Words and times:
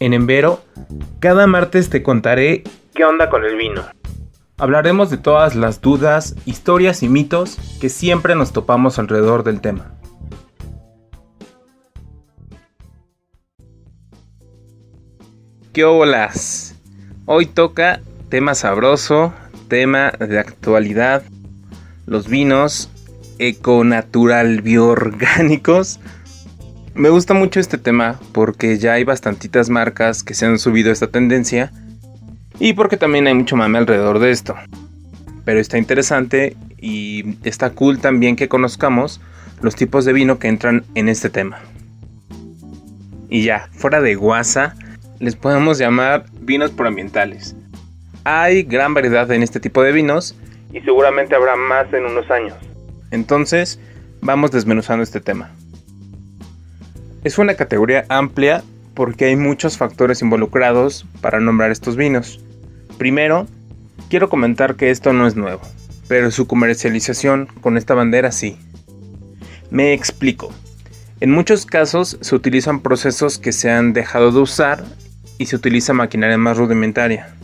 En 0.00 0.14
Envero, 0.14 0.62
cada 1.20 1.46
martes 1.46 1.88
te 1.88 2.02
contaré 2.02 2.64
qué 2.94 3.04
onda 3.04 3.30
con 3.30 3.44
el 3.44 3.56
vino. 3.56 3.82
Hablaremos 4.58 5.10
de 5.10 5.16
todas 5.16 5.54
las 5.54 5.80
dudas, 5.80 6.34
historias 6.44 7.02
y 7.02 7.08
mitos 7.08 7.58
que 7.80 7.88
siempre 7.88 8.34
nos 8.34 8.52
topamos 8.52 8.98
alrededor 8.98 9.44
del 9.44 9.60
tema. 9.60 9.94
¿Qué 15.72 15.84
olas? 15.84 16.74
Hoy 17.26 17.46
toca 17.46 18.02
tema 18.28 18.54
sabroso, 18.54 19.32
tema 19.72 20.10
de 20.10 20.38
actualidad, 20.38 21.22
los 22.04 22.28
vinos 22.28 22.90
econatural 23.38 24.60
bioorgánicos 24.60 25.98
me 26.94 27.08
gusta 27.08 27.32
mucho 27.32 27.58
este 27.58 27.78
tema 27.78 28.20
porque 28.32 28.76
ya 28.76 28.92
hay 28.92 29.04
bastantitas 29.04 29.70
marcas 29.70 30.22
que 30.22 30.34
se 30.34 30.44
han 30.44 30.58
subido 30.58 30.90
a 30.90 30.92
esta 30.92 31.06
tendencia 31.06 31.72
y 32.58 32.74
porque 32.74 32.98
también 32.98 33.26
hay 33.26 33.32
mucho 33.32 33.56
mame 33.56 33.78
alrededor 33.78 34.18
de 34.18 34.30
esto. 34.30 34.54
Pero 35.46 35.58
está 35.58 35.78
interesante 35.78 36.54
y 36.76 37.38
está 37.42 37.70
cool 37.70 37.98
también 37.98 38.36
que 38.36 38.48
conozcamos 38.48 39.22
los 39.62 39.74
tipos 39.74 40.04
de 40.04 40.12
vino 40.12 40.38
que 40.38 40.48
entran 40.48 40.84
en 40.94 41.08
este 41.08 41.30
tema. 41.30 41.60
Y 43.30 43.44
ya, 43.44 43.70
fuera 43.72 44.02
de 44.02 44.16
guasa, 44.16 44.76
les 45.18 45.34
podemos 45.34 45.78
llamar 45.78 46.26
vinos 46.42 46.72
proambientales. 46.72 47.56
Hay 48.24 48.62
gran 48.62 48.94
variedad 48.94 49.30
en 49.32 49.42
este 49.42 49.58
tipo 49.58 49.82
de 49.82 49.92
vinos 49.92 50.36
y 50.72 50.80
seguramente 50.80 51.34
habrá 51.34 51.56
más 51.56 51.92
en 51.92 52.06
unos 52.06 52.30
años. 52.30 52.54
Entonces, 53.10 53.80
vamos 54.20 54.52
desmenuzando 54.52 55.02
este 55.02 55.20
tema. 55.20 55.50
Es 57.24 57.38
una 57.38 57.54
categoría 57.54 58.04
amplia 58.08 58.62
porque 58.94 59.26
hay 59.26 59.36
muchos 59.36 59.76
factores 59.76 60.22
involucrados 60.22 61.06
para 61.20 61.40
nombrar 61.40 61.70
estos 61.70 61.96
vinos. 61.96 62.40
Primero, 62.96 63.46
quiero 64.08 64.28
comentar 64.28 64.76
que 64.76 64.90
esto 64.90 65.12
no 65.12 65.26
es 65.26 65.34
nuevo, 65.34 65.62
pero 66.08 66.30
su 66.30 66.46
comercialización 66.46 67.48
con 67.60 67.76
esta 67.76 67.94
bandera 67.94 68.30
sí. 68.32 68.56
Me 69.70 69.92
explico. 69.92 70.52
En 71.20 71.30
muchos 71.30 71.66
casos 71.66 72.18
se 72.20 72.34
utilizan 72.34 72.80
procesos 72.80 73.38
que 73.38 73.52
se 73.52 73.70
han 73.70 73.92
dejado 73.92 74.32
de 74.32 74.40
usar 74.40 74.84
y 75.38 75.46
se 75.46 75.56
utiliza 75.56 75.92
maquinaria 75.92 76.38
más 76.38 76.56
rudimentaria. 76.56 77.34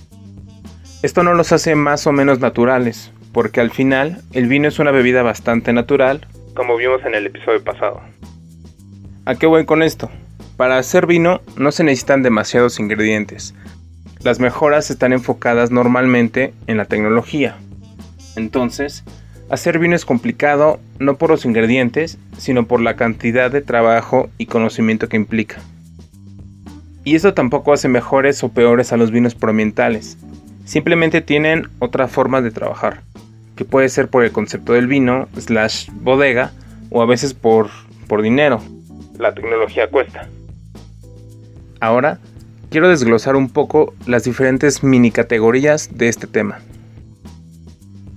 Esto 1.01 1.23
no 1.23 1.33
los 1.35 1.53
hace 1.53 1.77
más 1.77 2.09
o 2.09 2.13
menos 2.13 2.41
naturales, 2.41 3.13
porque 3.33 3.61
al 3.61 3.71
final 3.71 4.21
el 4.33 4.49
vino 4.49 4.67
es 4.67 4.81
una 4.81 4.91
bebida 4.91 5.23
bastante 5.23 5.73
natural, 5.73 6.27
como 6.55 6.77
vimos 6.77 7.05
en 7.05 7.15
el 7.15 7.25
episodio 7.25 7.63
pasado. 7.63 8.01
¿A 9.25 9.37
qué 9.37 9.47
voy 9.47 9.65
con 9.65 9.85
esto? 9.85 10.11
Para 10.57 10.77
hacer 10.77 11.07
vino 11.07 11.41
no 11.57 11.71
se 11.71 11.85
necesitan 11.85 12.25
demasiados 12.25 12.81
ingredientes. 12.81 13.55
Las 14.25 14.41
mejoras 14.41 14.91
están 14.91 15.13
enfocadas 15.13 15.71
normalmente 15.71 16.53
en 16.67 16.79
la 16.79 16.87
tecnología. 16.87 17.57
Entonces, 18.35 19.05
hacer 19.51 19.79
vino 19.79 19.95
es 19.95 20.05
complicado 20.05 20.81
no 20.99 21.17
por 21.17 21.31
los 21.31 21.45
ingredientes, 21.45 22.19
sino 22.39 22.67
por 22.67 22.81
la 22.81 22.97
cantidad 22.97 23.53
de 23.53 23.63
trabajo 23.63 24.31
y 24.37 24.47
conocimiento 24.47 25.09
que 25.09 25.17
implica. 25.17 25.61
Y 27.05 27.15
eso 27.15 27.35
tampoco 27.35 27.73
hace 27.73 27.87
mejores 27.87 28.43
o 28.43 28.49
peores 28.49 28.93
a 28.93 28.97
los 28.97 29.13
vinos 29.13 29.37
proambientales. 29.37 30.19
Simplemente 30.69 31.23
tienen 31.23 31.71
otra 31.79 32.09
forma 32.09 32.43
de 32.43 32.51
trabajar, 32.51 33.01
que 33.57 33.65
puede 33.65 33.89
ser 33.89 34.09
por 34.09 34.23
el 34.23 34.33
concepto 34.33 34.75
del 34.75 34.87
vino, 34.87 35.27
slash 35.39 35.89
bodega, 35.91 36.53
o 36.91 37.01
a 37.01 37.07
veces 37.07 37.33
por, 37.33 37.71
por 38.07 38.21
dinero 38.21 38.61
la 39.19 39.33
tecnología 39.33 39.89
cuesta. 39.89 40.29
Ahora, 41.81 42.19
quiero 42.69 42.91
desglosar 42.91 43.35
un 43.35 43.49
poco 43.49 43.95
las 44.07 44.25
diferentes 44.25 44.85
mini 44.85 45.11
categorías 45.11 45.97
de 45.97 46.11
este 46.11 46.27
tema. 46.27 46.59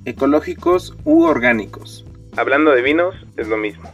Ecológicos 0.03 0.93
u 1.05 1.23
orgánicos. 1.23 2.05
Hablando 2.35 2.71
de 2.71 2.81
vinos, 2.81 3.15
es 3.37 3.47
lo 3.47 3.55
mismo. 3.55 3.89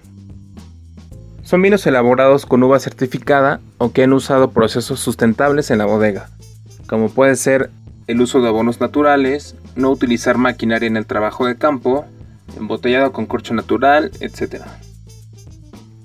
Son 1.44 1.62
vinos 1.62 1.85
elaborados 1.85 2.47
con 2.47 2.63
uva 2.63 2.79
certificada 2.79 3.59
o 3.78 3.91
que 3.91 4.01
han 4.01 4.13
usado 4.13 4.50
procesos 4.50 5.00
sustentables 5.00 5.69
en 5.69 5.78
la 5.78 5.85
bodega, 5.85 6.31
como 6.88 7.09
puede 7.09 7.35
ser 7.35 7.69
el 8.07 8.22
uso 8.22 8.41
de 8.41 8.47
abonos 8.47 8.79
naturales, 8.79 9.56
no 9.75 9.91
utilizar 9.91 10.38
maquinaria 10.38 10.88
en 10.88 10.97
el 10.97 11.06
trabajo 11.06 11.45
de 11.45 11.57
campo, 11.57 12.06
embotellado 12.57 13.12
con 13.12 13.25
corcho 13.25 13.53
natural, 13.53 14.12
etc. 14.22 14.63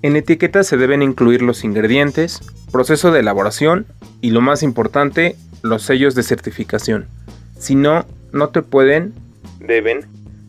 En 0.03 0.17
etiquetas 0.17 0.67
se 0.67 0.77
deben 0.77 1.01
incluir 1.03 1.43
los 1.43 1.63
ingredientes, 1.63 2.41
proceso 2.73 3.13
de 3.13 3.21
elaboración 3.21 3.87
y 4.21 4.31
lo 4.31 4.41
más 4.41 4.65
importante, 4.65 5.37
los 5.63 5.85
sellos 5.85 6.17
de 6.17 6.25
certificación. 6.25 7.07
Si 7.59 7.77
no, 7.77 8.05
no 8.33 8.49
te 8.49 8.63
pueden, 8.63 9.15
deben, 9.61 10.07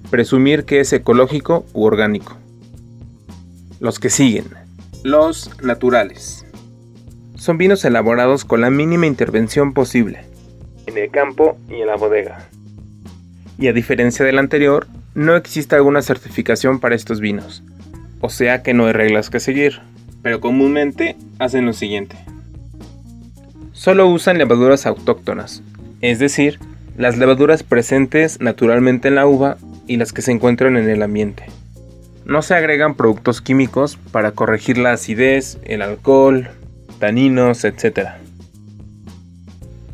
presumir 0.09 0.65
que 0.65 0.79
es 0.79 0.91
ecológico 0.91 1.65
u 1.73 1.83
orgánico. 1.83 2.35
Los 3.79 3.99
que 3.99 4.09
siguen. 4.09 4.45
Los 5.03 5.51
naturales. 5.61 6.45
Son 7.35 7.57
vinos 7.57 7.85
elaborados 7.85 8.45
con 8.45 8.61
la 8.61 8.71
mínima 8.71 9.05
intervención 9.05 9.73
posible. 9.73 10.32
En 10.87 10.97
el 10.97 11.09
campo 11.11 11.57
y 11.69 11.81
en 11.81 11.87
la 11.87 11.95
bodega. 11.95 12.47
Y 13.57 13.67
a 13.67 13.73
diferencia 13.73 14.25
del 14.25 14.39
anterior, 14.39 14.87
no 15.15 15.35
existe 15.35 15.75
alguna 15.75 16.01
certificación 16.01 16.79
para 16.79 16.95
estos 16.95 17.19
vinos 17.19 17.63
o 18.23 18.29
sea 18.29 18.63
que 18.63 18.73
no 18.73 18.85
hay 18.85 18.93
reglas 18.93 19.29
que 19.29 19.41
seguir, 19.41 19.81
pero 20.21 20.39
comúnmente 20.39 21.17
hacen 21.39 21.65
lo 21.65 21.73
siguiente. 21.73 22.15
Solo 23.73 24.07
usan 24.07 24.37
levaduras 24.37 24.85
autóctonas, 24.85 25.61
es 25.99 26.19
decir, 26.19 26.57
las 26.97 27.17
levaduras 27.17 27.63
presentes 27.63 28.39
naturalmente 28.39 29.09
en 29.09 29.15
la 29.15 29.27
uva 29.27 29.57
y 29.87 29.97
las 29.97 30.13
que 30.13 30.21
se 30.21 30.31
encuentran 30.31 30.77
en 30.77 30.87
el 30.89 31.03
ambiente. 31.03 31.47
No 32.23 32.41
se 32.41 32.55
agregan 32.55 32.95
productos 32.95 33.41
químicos 33.41 33.97
para 34.13 34.31
corregir 34.31 34.77
la 34.77 34.93
acidez, 34.93 35.57
el 35.65 35.81
alcohol, 35.81 36.47
taninos, 36.99 37.65
etc. 37.65 38.07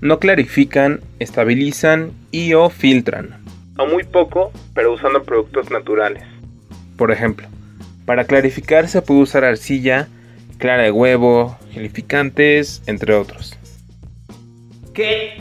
No 0.01 0.19
clarifican, 0.19 1.01
estabilizan 1.19 2.11
y 2.31 2.53
o 2.53 2.69
filtran. 2.69 3.35
O 3.77 3.85
muy 3.85 4.03
poco, 4.03 4.51
pero 4.73 4.93
usando 4.93 5.23
productos 5.23 5.69
naturales. 5.71 6.23
Por 6.95 7.11
ejemplo, 7.11 7.47
para 8.05 8.23
clarificar 8.23 8.87
se 8.87 9.01
puede 9.01 9.21
usar 9.21 9.43
arcilla, 9.43 10.07
clara 10.57 10.83
de 10.83 10.91
huevo, 10.91 11.57
gelificantes, 11.71 12.81
entre 12.85 13.13
otros. 13.13 13.57
¿Qué? 14.93 15.37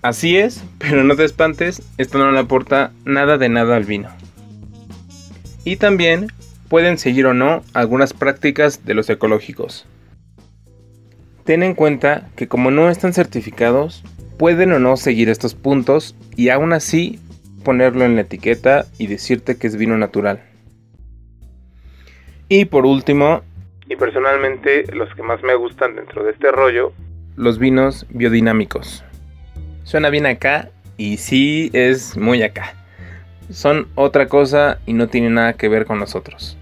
Así 0.00 0.36
es, 0.36 0.64
pero 0.78 1.04
no 1.04 1.16
te 1.16 1.24
espantes, 1.24 1.82
esto 1.98 2.18
no 2.18 2.30
le 2.32 2.38
aporta 2.38 2.92
nada 3.04 3.36
de 3.36 3.48
nada 3.48 3.76
al 3.76 3.84
vino. 3.84 4.08
Y 5.64 5.76
también 5.76 6.28
pueden 6.68 6.96
seguir 6.96 7.26
o 7.26 7.34
no 7.34 7.62
algunas 7.74 8.14
prácticas 8.14 8.84
de 8.86 8.94
los 8.94 9.10
ecológicos. 9.10 9.86
Ten 11.48 11.62
en 11.62 11.72
cuenta 11.72 12.28
que 12.36 12.46
como 12.46 12.70
no 12.70 12.90
están 12.90 13.14
certificados, 13.14 14.04
pueden 14.38 14.70
o 14.72 14.78
no 14.78 14.98
seguir 14.98 15.30
estos 15.30 15.54
puntos 15.54 16.14
y 16.36 16.50
aún 16.50 16.74
así 16.74 17.20
ponerlo 17.64 18.04
en 18.04 18.16
la 18.16 18.20
etiqueta 18.20 18.84
y 18.98 19.06
decirte 19.06 19.56
que 19.56 19.66
es 19.66 19.78
vino 19.78 19.96
natural. 19.96 20.42
Y 22.50 22.66
por 22.66 22.84
último, 22.84 23.40
y 23.88 23.96
personalmente 23.96 24.94
los 24.94 25.08
que 25.14 25.22
más 25.22 25.42
me 25.42 25.54
gustan 25.54 25.96
dentro 25.96 26.22
de 26.22 26.32
este 26.32 26.52
rollo, 26.52 26.92
los 27.34 27.58
vinos 27.58 28.04
biodinámicos. 28.10 29.02
Suena 29.84 30.10
bien 30.10 30.26
acá 30.26 30.68
y 30.98 31.16
sí 31.16 31.70
es 31.72 32.18
muy 32.18 32.42
acá. 32.42 32.74
Son 33.48 33.88
otra 33.94 34.28
cosa 34.28 34.80
y 34.84 34.92
no 34.92 35.08
tienen 35.08 35.32
nada 35.32 35.54
que 35.54 35.70
ver 35.70 35.86
con 35.86 35.98
nosotros. 35.98 36.57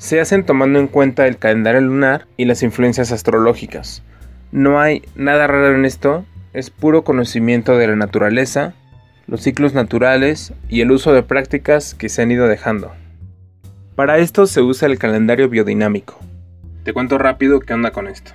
Se 0.00 0.18
hacen 0.18 0.46
tomando 0.46 0.78
en 0.78 0.86
cuenta 0.86 1.26
el 1.26 1.36
calendario 1.36 1.82
lunar 1.82 2.26
y 2.38 2.46
las 2.46 2.62
influencias 2.62 3.12
astrológicas. 3.12 4.02
No 4.50 4.80
hay 4.80 5.02
nada 5.14 5.46
raro 5.46 5.74
en 5.74 5.84
esto, 5.84 6.24
es 6.54 6.70
puro 6.70 7.04
conocimiento 7.04 7.76
de 7.76 7.86
la 7.86 7.96
naturaleza, 7.96 8.72
los 9.26 9.42
ciclos 9.42 9.74
naturales 9.74 10.54
y 10.70 10.80
el 10.80 10.90
uso 10.90 11.12
de 11.12 11.22
prácticas 11.22 11.94
que 11.94 12.08
se 12.08 12.22
han 12.22 12.30
ido 12.30 12.48
dejando. 12.48 12.92
Para 13.94 14.16
esto 14.16 14.46
se 14.46 14.62
usa 14.62 14.88
el 14.88 14.98
calendario 14.98 15.50
biodinámico. 15.50 16.18
Te 16.82 16.94
cuento 16.94 17.18
rápido 17.18 17.60
qué 17.60 17.74
onda 17.74 17.90
con 17.90 18.08
esto. 18.08 18.32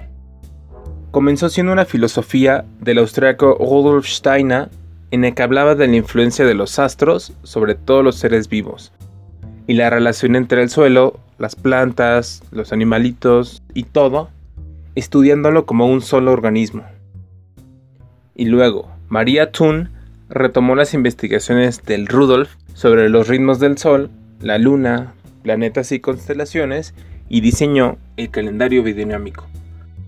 Comenzó 1.09 1.49
siendo 1.49 1.73
una 1.73 1.85
filosofía 1.85 2.63
del 2.79 2.99
austriaco 2.99 3.57
Rudolf 3.57 4.05
Steiner 4.05 4.69
en 5.09 5.25
el 5.25 5.33
que 5.33 5.41
hablaba 5.41 5.73
de 5.73 5.87
la 5.87 5.95
influencia 5.95 6.45
de 6.45 6.53
los 6.53 6.77
astros 6.77 7.33
sobre 7.41 7.73
todos 7.73 8.03
los 8.03 8.17
seres 8.17 8.49
vivos 8.49 8.93
y 9.65 9.73
la 9.73 9.89
relación 9.89 10.35
entre 10.35 10.61
el 10.61 10.69
suelo, 10.69 11.19
las 11.37 11.55
plantas, 11.55 12.43
los 12.51 12.71
animalitos 12.71 13.61
y 13.73 13.83
todo, 13.83 14.29
estudiándolo 14.95 15.65
como 15.65 15.87
un 15.87 16.01
solo 16.01 16.31
organismo. 16.31 16.85
Y 18.35 18.45
luego, 18.45 18.91
María 19.09 19.51
Thun 19.51 19.89
retomó 20.29 20.75
las 20.75 20.93
investigaciones 20.93 21.83
del 21.83 22.07
Rudolf 22.07 22.55
sobre 22.73 23.09
los 23.09 23.27
ritmos 23.27 23.59
del 23.59 23.77
Sol, 23.77 24.09
la 24.41 24.57
Luna, 24.57 25.13
planetas 25.43 25.91
y 25.91 25.99
constelaciones 25.99 26.93
y 27.29 27.41
diseñó 27.41 27.97
el 28.17 28.29
calendario 28.31 28.83
bidinámico. 28.83 29.45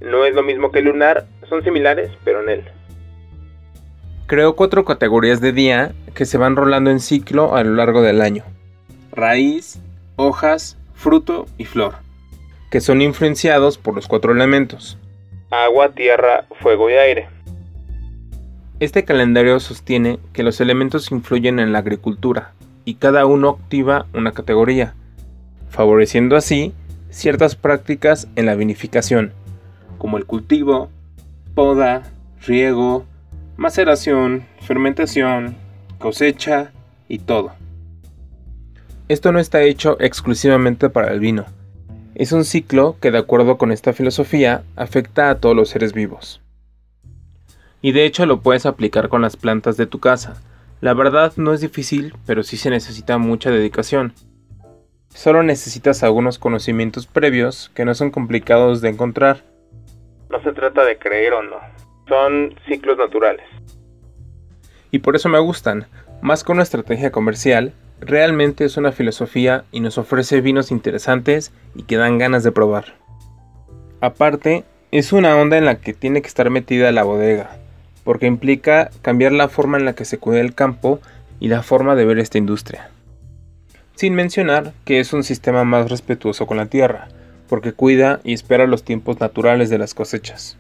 No 0.02 0.26
es 0.26 0.36
lo 0.36 0.44
mismo 0.44 0.72
que 0.72 0.82
lunar, 0.82 1.26
son 1.50 1.64
similares, 1.64 2.12
pero 2.24 2.44
en 2.44 2.50
él. 2.50 2.64
Creó 4.28 4.56
cuatro 4.56 4.84
categorías 4.84 5.40
de 5.42 5.54
día 5.54 5.94
que 6.14 6.26
se 6.26 6.38
van 6.38 6.56
rolando 6.56 6.92
en 6.92 7.00
ciclo 7.00 7.56
a 7.56 7.64
lo 7.64 7.76
largo 7.76 8.02
del 8.02 8.22
año. 8.22 8.44
Raíz, 9.12 9.80
hojas, 10.16 10.78
fruto 10.98 11.46
y 11.58 11.66
flor, 11.66 11.96
que 12.70 12.82
son 12.82 13.02
influenciados 13.02 13.78
por 13.78 13.96
los 13.96 14.08
cuatro 14.08 14.34
elementos. 14.34 14.98
Agua, 15.52 15.90
tierra, 15.94 16.46
fuego 16.60 16.90
y 16.90 16.94
aire. 16.94 17.30
Este 18.80 19.06
calendario 19.06 19.60
sostiene 19.60 20.20
que 20.34 20.44
los 20.44 20.60
elementos 20.60 21.12
influyen 21.12 21.60
en 21.60 21.72
la 21.72 21.80
agricultura 21.80 22.54
y 22.84 22.96
cada 22.96 23.26
uno 23.26 23.60
activa 23.62 24.08
una 24.14 24.32
categoría, 24.32 24.96
favoreciendo 25.70 26.36
así 26.36 26.74
ciertas 27.10 27.56
prácticas 27.56 28.28
en 28.36 28.46
la 28.46 28.56
vinificación, 28.56 29.34
como 29.98 30.18
el 30.18 30.26
cultivo, 30.26 30.90
poda, 31.56 32.04
riego, 32.46 33.06
maceración, 33.56 34.46
fermentación, 34.62 35.56
cosecha 36.00 36.72
y 37.08 37.20
todo. 37.20 37.57
Esto 39.10 39.32
no 39.32 39.40
está 39.40 39.62
hecho 39.62 39.96
exclusivamente 40.02 40.90
para 40.90 41.14
el 41.14 41.22
vino. 41.22 41.46
Es 42.14 42.34
un 42.34 42.44
ciclo 42.44 42.98
que 43.00 43.10
de 43.10 43.18
acuerdo 43.18 43.58
con 43.58 43.72
esta 43.72 43.94
filosofía 43.94 44.64
afecta 44.76 45.30
a 45.30 45.40
todos 45.40 45.56
los 45.56 45.70
seres 45.70 45.94
vivos. 45.94 46.42
Y 47.82 47.94
de 47.94 48.04
hecho 48.04 48.26
lo 48.26 48.42
puedes 48.42 48.66
aplicar 48.66 49.08
con 49.08 49.22
las 49.22 49.38
plantas 49.38 49.78
de 49.78 49.86
tu 49.86 50.00
casa. 50.00 50.42
La 50.82 50.94
verdad 50.94 51.32
no 51.38 51.54
es 51.54 51.62
difícil, 51.62 52.16
pero 52.26 52.44
sí 52.44 52.58
se 52.58 52.70
necesita 52.70 53.18
mucha 53.18 53.50
dedicación. 53.50 54.12
Solo 55.08 55.42
necesitas 55.42 56.04
algunos 56.04 56.38
conocimientos 56.38 57.08
previos 57.08 57.72
que 57.74 57.86
no 57.86 57.96
son 57.96 58.12
complicados 58.12 58.82
de 58.82 58.90
encontrar. 58.90 59.44
No 60.30 60.44
se 60.44 60.52
trata 60.52 60.84
de 60.84 60.98
creer 60.98 61.32
o 61.32 61.44
no, 61.44 61.60
son 62.10 62.54
ciclos 62.68 62.98
naturales. 62.98 63.46
Y 64.92 65.00
por 65.00 65.16
eso 65.16 65.30
me 65.30 65.40
gustan, 65.40 65.88
más 66.22 66.44
que 66.44 66.52
una 66.52 66.64
estrategia 66.64 67.12
comercial, 67.12 67.74
realmente 68.00 68.66
es 68.66 68.78
una 68.78 68.92
filosofía 68.92 69.66
y 69.72 69.80
nos 69.80 69.98
ofrece 69.98 70.42
vinos 70.42 70.72
interesantes 70.72 71.52
y 71.76 71.84
que 71.84 71.98
dan 71.98 72.18
ganas 72.18 72.44
de 72.44 72.52
probar. 72.52 72.96
Aparte, 74.02 74.64
es 74.92 75.14
una 75.14 75.36
onda 75.36 75.58
en 75.58 75.66
la 75.66 75.76
que 75.76 75.94
tiene 75.94 76.22
que 76.22 76.28
estar 76.28 76.50
metida 76.50 76.92
la 76.92 77.04
bodega, 77.04 77.58
porque 78.04 78.28
implica 78.28 78.90
cambiar 79.02 79.32
la 79.32 79.50
forma 79.50 79.78
en 79.78 79.86
la 79.86 79.94
que 79.94 80.06
se 80.06 80.18
cuida 80.18 80.40
el 80.40 80.54
campo 80.54 81.00
y 81.40 81.48
la 81.48 81.64
forma 81.64 81.96
de 81.96 82.06
ver 82.06 82.20
esta 82.20 82.38
industria 82.38 82.90
sin 83.98 84.14
mencionar 84.14 84.74
que 84.86 85.00
es 85.00 85.12
un 85.12 85.24
sistema 85.24 85.64
más 85.64 85.90
respetuoso 85.90 86.46
con 86.46 86.58
la 86.58 86.68
tierra, 86.68 87.08
porque 87.50 87.74
cuida 87.74 88.20
y 88.24 88.34
espera 88.34 88.68
los 88.68 88.84
tiempos 88.84 89.20
naturales 89.20 89.72
de 89.72 89.80
las 89.80 89.96
cosechas. 89.96 90.56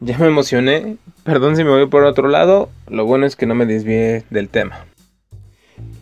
Ya 0.00 0.16
me 0.18 0.26
emocioné, 0.26 0.96
perdón 1.22 1.54
si 1.54 1.64
me 1.64 1.70
voy 1.70 1.86
por 1.86 2.04
otro 2.04 2.28
lado, 2.28 2.70
lo 2.88 3.04
bueno 3.04 3.26
es 3.26 3.36
que 3.36 3.46
no 3.46 3.54
me 3.54 3.66
desvié 3.66 4.24
del 4.30 4.48
tema. 4.48 4.86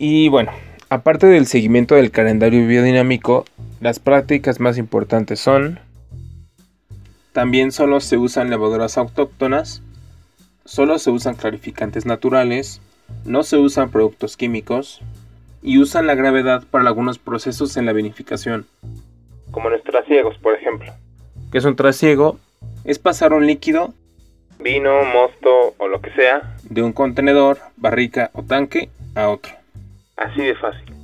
Y 0.03 0.31
bueno, 0.31 0.51
aparte 0.89 1.27
del 1.27 1.45
seguimiento 1.45 1.95
del 1.95 2.11
calendario 2.11 2.67
biodinámico, 2.67 3.45
las 3.83 3.99
prácticas 3.99 4.59
más 4.59 4.79
importantes 4.79 5.41
son 5.41 5.79
también 7.33 7.71
solo 7.71 8.01
se 8.01 8.17
usan 8.17 8.49
levaduras 8.49 8.97
autóctonas, 8.97 9.83
solo 10.65 10.99
se 10.99 11.11
usan 11.11 11.35
clarificantes 11.35 12.07
naturales, 12.07 12.81
no 13.27 13.43
se 13.43 13.59
usan 13.59 13.91
productos 13.91 14.39
químicos, 14.39 15.03
y 15.63 15.77
usan 15.77 16.07
la 16.07 16.15
gravedad 16.15 16.65
para 16.71 16.89
algunos 16.89 17.19
procesos 17.19 17.77
en 17.77 17.85
la 17.85 17.93
vinificación. 17.93 18.65
Como 19.51 19.69
en 19.69 19.75
los 19.75 19.85
trasiegos, 19.85 20.39
por 20.39 20.55
ejemplo. 20.55 20.95
¿Qué 21.53 21.59
es 21.59 21.65
un 21.67 21.77
trasiego? 21.77 22.39
Es 22.85 22.99
pasar 22.99 23.35
un 23.35 23.47
líquido, 23.47 23.93
vino, 24.61 25.05
mosto 25.05 25.75
o 25.77 25.89
lo 25.89 26.01
que 26.01 26.11
sea, 26.13 26.57
de 26.63 26.83
un 26.83 26.95
contenedor, 26.95 27.59
barrica 27.77 28.31
o 28.33 28.43
tanque 28.43 28.89
a 29.15 29.29
otro. 29.29 29.60
Así 30.21 30.43
de 30.43 30.55
fácil. 30.55 30.95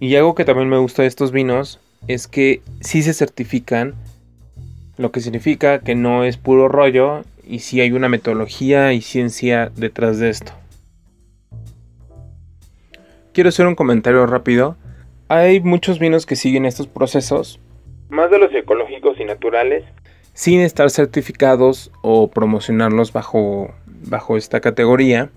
Y 0.00 0.16
algo 0.16 0.34
que 0.34 0.44
también 0.44 0.68
me 0.68 0.78
gusta 0.78 1.02
de 1.02 1.08
estos 1.08 1.30
vinos 1.30 1.80
es 2.08 2.26
que 2.26 2.60
sí 2.80 3.02
se 3.02 3.14
certifican, 3.14 3.94
lo 4.98 5.12
que 5.12 5.20
significa 5.20 5.78
que 5.78 5.94
no 5.94 6.24
es 6.24 6.36
puro 6.36 6.66
rollo 6.68 7.22
y 7.46 7.60
sí 7.60 7.80
hay 7.80 7.92
una 7.92 8.08
metodología 8.08 8.92
y 8.92 9.00
ciencia 9.00 9.70
detrás 9.76 10.18
de 10.18 10.30
esto 10.30 10.52
quiero 13.36 13.50
hacer 13.50 13.66
un 13.66 13.74
comentario 13.74 14.24
rápido. 14.24 14.78
Hay 15.28 15.60
muchos 15.60 15.98
vinos 15.98 16.24
que 16.24 16.36
siguen 16.36 16.64
estos 16.64 16.86
procesos. 16.86 17.60
Más 18.08 18.30
de 18.30 18.38
los 18.38 18.50
ecológicos 18.54 19.20
y 19.20 19.26
naturales. 19.26 19.84
Sin 20.32 20.60
estar 20.60 20.88
certificados 20.88 21.92
o 22.00 22.30
promocionarlos 22.30 23.12
bajo, 23.12 23.74
bajo 24.08 24.38
esta 24.38 24.60
categoría. 24.60 25.28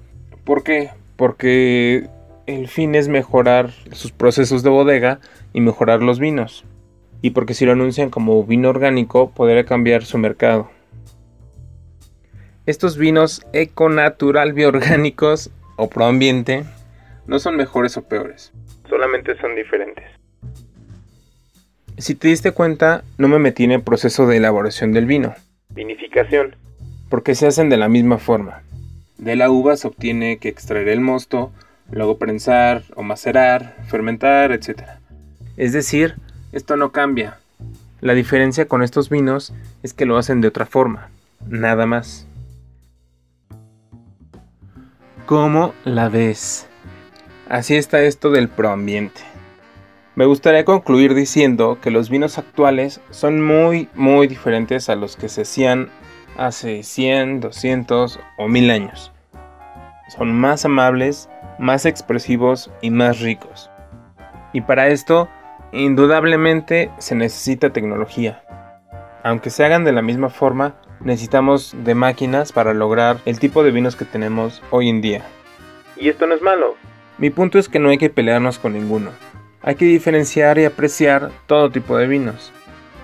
¿Por 0.45 0.63
qué? 0.63 0.91
Porque 1.17 2.07
el 2.49 2.67
fin 2.67 2.95
es 2.95 3.07
mejorar 3.07 3.69
sus 3.91 4.11
procesos 4.11 4.63
de 4.63 4.71
bodega 4.71 5.19
y 5.53 5.61
mejorar 5.61 6.01
los 6.01 6.17
vinos. 6.19 6.65
Y 7.21 7.31
porque 7.31 7.53
si 7.53 7.65
lo 7.65 7.73
anuncian 7.73 8.09
como 8.09 8.43
vino 8.43 8.69
orgánico, 8.69 9.29
podría 9.29 9.65
cambiar 9.65 10.03
su 10.03 10.17
mercado. 10.17 10.71
Estos 12.65 12.97
vinos 12.97 13.45
eco-natural 13.53 14.53
bioorgánicos 14.53 15.51
o 15.75 15.89
proambiente 15.89 16.63
no 17.27 17.37
son 17.37 17.55
mejores 17.55 17.97
o 17.97 18.07
peores. 18.07 18.51
Solamente 18.89 19.37
son 19.37 19.55
diferentes. 19.55 20.05
Si 21.99 22.15
te 22.15 22.29
diste 22.29 22.51
cuenta, 22.51 23.03
no 23.19 23.27
me 23.27 23.37
metí 23.37 23.65
en 23.65 23.73
el 23.73 23.83
proceso 23.83 24.25
de 24.25 24.37
elaboración 24.37 24.91
del 24.91 25.05
vino. 25.05 25.35
Vinificación. 25.69 26.55
Porque 27.09 27.35
se 27.35 27.45
hacen 27.45 27.69
de 27.69 27.77
la 27.77 27.89
misma 27.89 28.17
forma. 28.17 28.63
De 29.19 29.35
la 29.35 29.51
uva 29.51 29.75
se 29.75 29.87
obtiene 29.87 30.37
que 30.37 30.49
extraer 30.49 30.87
el 30.87 31.01
mosto, 31.01 31.51
luego 31.91 32.17
prensar 32.17 32.83
o 32.95 33.03
macerar, 33.03 33.75
fermentar, 33.87 34.51
etc. 34.51 34.83
Es 35.57 35.73
decir, 35.73 36.15
esto 36.51 36.75
no 36.75 36.91
cambia. 36.91 37.39
La 38.01 38.13
diferencia 38.13 38.67
con 38.67 38.81
estos 38.81 39.09
vinos 39.09 39.53
es 39.83 39.93
que 39.93 40.05
lo 40.05 40.17
hacen 40.17 40.41
de 40.41 40.47
otra 40.47 40.65
forma, 40.65 41.09
nada 41.47 41.85
más. 41.85 42.25
¿Cómo 45.25 45.73
la 45.83 46.09
ves? 46.09 46.67
Así 47.49 47.75
está 47.75 48.01
esto 48.01 48.31
del 48.31 48.47
proambiente. 48.47 49.21
Me 50.15 50.25
gustaría 50.25 50.65
concluir 50.65 51.13
diciendo 51.13 51.77
que 51.81 51.91
los 51.91 52.09
vinos 52.09 52.37
actuales 52.37 52.99
son 53.09 53.41
muy, 53.45 53.89
muy 53.95 54.27
diferentes 54.27 54.89
a 54.89 54.95
los 54.95 55.15
que 55.15 55.29
se 55.29 55.43
hacían 55.43 55.89
hace 56.37 56.83
100, 56.83 57.41
200 57.41 58.19
o 58.37 58.47
1000 58.47 58.71
años. 58.71 59.11
Son 60.09 60.37
más 60.37 60.65
amables, 60.65 61.29
más 61.57 61.85
expresivos 61.85 62.69
y 62.81 62.91
más 62.91 63.21
ricos. 63.21 63.71
Y 64.51 64.61
para 64.61 64.89
esto, 64.89 65.29
indudablemente 65.71 66.91
se 66.97 67.15
necesita 67.15 67.71
tecnología. 67.71 68.43
Aunque 69.23 69.49
se 69.49 69.63
hagan 69.63 69.85
de 69.85 69.93
la 69.93 70.01
misma 70.01 70.29
forma, 70.29 70.75
necesitamos 70.99 71.75
de 71.83 71.95
máquinas 71.95 72.51
para 72.51 72.73
lograr 72.73 73.17
el 73.25 73.39
tipo 73.39 73.63
de 73.63 73.71
vinos 73.71 73.95
que 73.95 74.05
tenemos 74.05 74.61
hoy 74.71 74.89
en 74.89 75.01
día. 75.01 75.21
Y 75.95 76.09
esto 76.09 76.27
no 76.27 76.35
es 76.35 76.41
malo, 76.41 76.75
mi 77.19 77.31
punto 77.31 77.59
es 77.59 77.67
que 77.67 77.79
no 77.79 77.89
hay 77.89 77.97
que 77.97 78.09
pelearnos 78.09 78.59
con 78.59 78.71
ninguno. 78.71 79.11
Hay 79.61 79.75
que 79.75 79.83
diferenciar 79.83 80.57
y 80.57 80.63
apreciar 80.63 81.31
todo 81.47 81.69
tipo 81.69 81.97
de 81.97 82.07
vinos. 82.07 82.53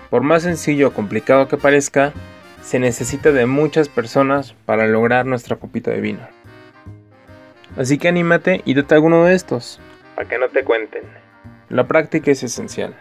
Por 0.08 0.22
más 0.22 0.42
sencillo 0.44 0.88
o 0.88 0.92
complicado 0.94 1.48
que 1.48 1.58
parezca, 1.58 2.14
se 2.62 2.78
necesita 2.78 3.30
de 3.30 3.44
muchas 3.44 3.90
personas 3.90 4.54
para 4.64 4.86
lograr 4.86 5.26
nuestra 5.26 5.56
copita 5.56 5.90
de 5.90 6.00
vino. 6.00 6.35
Así 7.76 7.98
que 7.98 8.08
anímate 8.08 8.62
y 8.64 8.74
date 8.74 8.94
alguno 8.94 9.24
de 9.24 9.34
estos. 9.34 9.80
Para 10.14 10.28
que 10.28 10.38
no 10.38 10.48
te 10.48 10.64
cuenten. 10.64 11.02
La 11.68 11.86
práctica 11.86 12.30
es 12.30 12.42
esencial. 12.42 12.94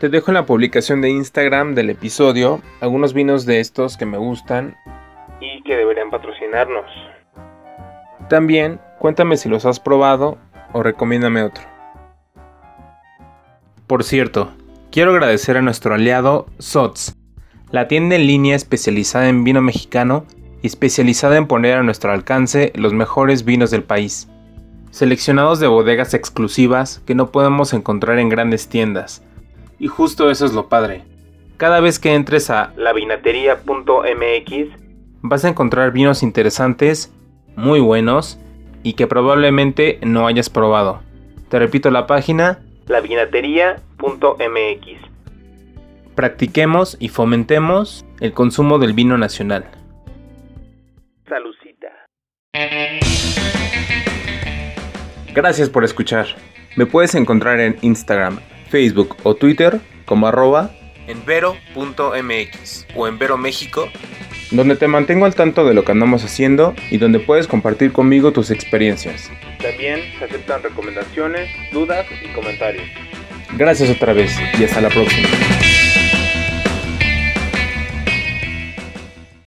Te 0.00 0.08
dejo 0.08 0.30
en 0.30 0.34
la 0.34 0.46
publicación 0.46 1.00
de 1.00 1.08
Instagram 1.08 1.74
del 1.74 1.90
episodio 1.90 2.60
algunos 2.80 3.14
vinos 3.14 3.46
de 3.46 3.60
estos 3.60 3.96
que 3.96 4.04
me 4.04 4.18
gustan 4.18 4.76
y 5.40 5.62
que 5.62 5.74
deberían 5.74 6.10
patrocinarnos. 6.10 6.84
También 8.28 8.78
cuéntame 8.98 9.36
si 9.36 9.48
los 9.48 9.64
has 9.64 9.80
probado 9.80 10.38
o 10.72 10.82
recomiéndame 10.82 11.42
otro. 11.42 11.64
Por 13.86 14.04
cierto, 14.04 14.52
quiero 14.90 15.12
agradecer 15.12 15.56
a 15.56 15.62
nuestro 15.62 15.94
aliado 15.94 16.46
SOTS, 16.58 17.16
la 17.70 17.88
tienda 17.88 18.16
en 18.16 18.26
línea 18.26 18.54
especializada 18.56 19.28
en 19.28 19.44
vino 19.44 19.62
mexicano 19.62 20.26
especializada 20.62 21.36
en 21.36 21.46
poner 21.46 21.78
a 21.78 21.82
nuestro 21.82 22.12
alcance 22.12 22.72
los 22.74 22.92
mejores 22.92 23.44
vinos 23.44 23.70
del 23.70 23.82
país, 23.82 24.28
seleccionados 24.90 25.60
de 25.60 25.66
bodegas 25.66 26.14
exclusivas 26.14 27.02
que 27.06 27.14
no 27.14 27.30
podemos 27.30 27.72
encontrar 27.72 28.18
en 28.18 28.28
grandes 28.28 28.68
tiendas. 28.68 29.22
Y 29.78 29.88
justo 29.88 30.30
eso 30.30 30.46
es 30.46 30.52
lo 30.52 30.68
padre. 30.68 31.04
Cada 31.56 31.80
vez 31.80 31.98
que 31.98 32.14
entres 32.14 32.50
a 32.50 32.72
lavinatería.mx 32.76 34.68
vas 35.22 35.44
a 35.44 35.48
encontrar 35.48 35.92
vinos 35.92 36.22
interesantes 36.22 37.12
muy 37.56 37.80
buenos 37.80 38.38
y 38.82 38.94
que 38.94 39.06
probablemente 39.06 39.98
no 40.02 40.26
hayas 40.26 40.50
probado. 40.50 41.00
Te 41.48 41.58
repito 41.58 41.90
la 41.90 42.06
página 42.06 42.60
lavinatería.mx. 42.86 44.86
Practiquemos 46.14 46.96
y 47.00 47.08
fomentemos 47.08 48.04
el 48.20 48.32
consumo 48.32 48.78
del 48.78 48.92
vino 48.92 49.18
nacional. 49.18 49.64
Gracias 55.34 55.68
por 55.68 55.84
escuchar. 55.84 56.26
Me 56.76 56.86
puedes 56.86 57.14
encontrar 57.14 57.60
en 57.60 57.76
Instagram, 57.82 58.40
Facebook 58.70 59.16
o 59.22 59.34
Twitter 59.34 59.80
como 60.04 60.26
arroba 60.26 60.70
envero.mx 61.06 62.86
o 62.94 63.06
Envero 63.06 63.36
México, 63.36 63.88
donde 64.50 64.76
te 64.76 64.88
mantengo 64.88 65.26
al 65.26 65.34
tanto 65.34 65.64
de 65.64 65.74
lo 65.74 65.84
que 65.84 65.92
andamos 65.92 66.24
haciendo 66.24 66.74
y 66.90 66.98
donde 66.98 67.20
puedes 67.20 67.46
compartir 67.46 67.92
conmigo 67.92 68.32
tus 68.32 68.50
experiencias. 68.50 69.30
También 69.60 70.00
se 70.18 70.24
aceptan 70.24 70.62
recomendaciones, 70.62 71.48
dudas 71.72 72.06
y 72.22 72.32
comentarios. 72.34 72.84
Gracias 73.56 73.90
otra 73.90 74.12
vez 74.12 74.32
y 74.58 74.64
hasta 74.64 74.80
la 74.80 74.88
próxima. 74.88 75.28